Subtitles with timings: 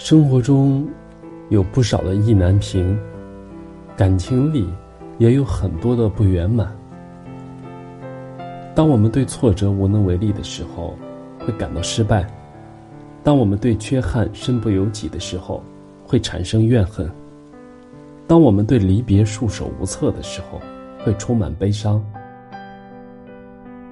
[0.00, 0.88] 生活中
[1.50, 2.98] 有不少的意难平，
[3.98, 4.66] 感情里
[5.18, 6.74] 也有很多的不圆满。
[8.74, 10.96] 当我们对挫折无能为力的时候，
[11.40, 12.24] 会感到失败；
[13.22, 15.62] 当我们对缺憾身不由己的时候，
[16.02, 17.06] 会产生怨恨；
[18.26, 20.58] 当我们对离别束手无策的时候，
[21.04, 22.02] 会充满悲伤。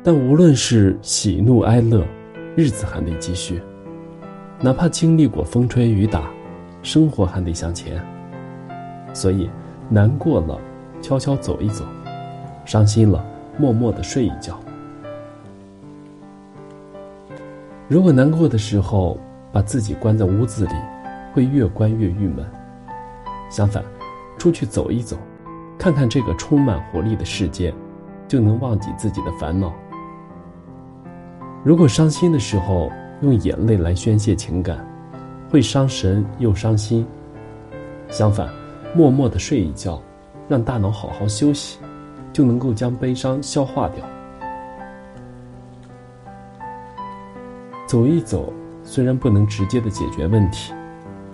[0.02, 2.02] 但无论是喜怒哀乐，
[2.56, 3.60] 日子还得继续。
[4.60, 6.28] 哪怕经历过风吹雨打，
[6.82, 8.04] 生活还得向前。
[9.14, 9.48] 所以，
[9.88, 10.58] 难过了，
[11.00, 11.84] 悄悄走一走；
[12.64, 13.24] 伤心了，
[13.56, 14.58] 默默的睡一觉。
[17.86, 19.16] 如果难过的时候
[19.52, 20.72] 把自己关在屋子里，
[21.32, 22.44] 会越关越郁闷。
[23.48, 23.84] 相反，
[24.38, 25.16] 出去走一走，
[25.78, 27.72] 看看这个充满活力的世界，
[28.26, 29.72] 就能忘记自己的烦恼。
[31.62, 32.90] 如果伤心的时候，
[33.20, 34.86] 用眼泪来宣泄情感，
[35.50, 37.06] 会伤神又伤心。
[38.08, 38.48] 相反，
[38.94, 40.00] 默默的睡一觉，
[40.48, 41.78] 让大脑好好休息，
[42.32, 44.04] 就能够将悲伤消化掉。
[47.86, 48.52] 走一走，
[48.82, 50.72] 虽然不能直接的解决问题，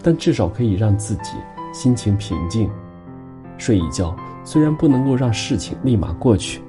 [0.03, 1.33] 但至少可以让自己
[1.73, 2.71] 心情平静。
[3.59, 6.61] 睡一觉，虽然不能够让事情立马过去，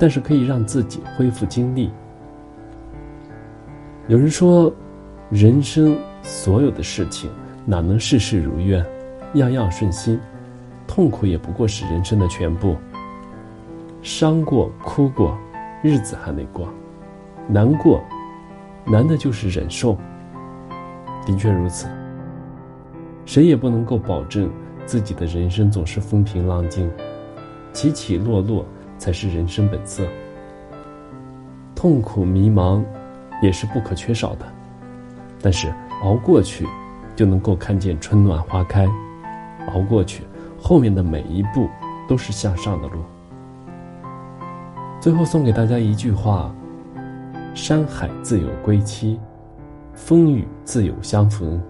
[0.00, 1.90] 但是可以让自己恢复精力。
[4.06, 4.70] 有人说，
[5.30, 7.30] 人生所有的事情
[7.64, 8.84] 哪能事事如愿，
[9.34, 10.20] 样样顺心？
[10.86, 12.76] 痛苦也不过是人生的全部。
[14.02, 15.34] 伤过、哭过，
[15.82, 16.66] 日子还得过；
[17.48, 18.04] 难过，
[18.84, 19.96] 难的就是忍受。
[21.24, 21.88] 的确如此，
[23.24, 24.50] 谁也不能够保证
[24.84, 26.90] 自己的人生总是风平浪静，
[27.72, 28.66] 起起落落
[28.98, 30.06] 才是人生本色。
[31.74, 32.84] 痛苦、迷茫。
[33.44, 34.46] 也是不可缺少的，
[35.42, 35.70] 但是
[36.02, 36.66] 熬过去，
[37.14, 38.86] 就能够看见春暖花开；
[39.74, 40.24] 熬过去，
[40.58, 41.68] 后面的每一步
[42.08, 43.02] 都是向上的路。
[44.98, 46.54] 最后送给大家一句话：
[47.54, 49.20] 山海自有归期，
[49.92, 51.60] 风雨自有相逢，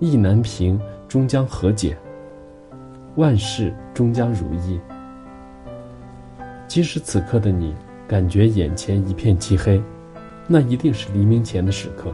[0.00, 1.96] 意难平终将和解，
[3.14, 4.80] 万事终将如意。
[6.66, 7.76] 即使此刻的你
[8.08, 9.80] 感觉眼前一片漆黑。
[10.52, 12.12] 那一定是黎明前的时刻，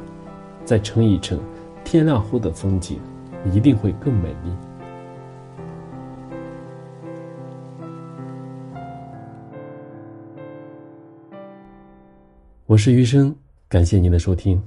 [0.63, 1.41] 再撑一撑，
[1.83, 3.01] 天亮后的风景
[3.51, 4.53] 一定会更美丽。
[12.67, 13.35] 我是余生，
[13.71, 14.63] 感谢您的收听。